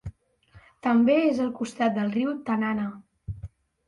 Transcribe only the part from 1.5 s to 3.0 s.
costat del riu Tanana.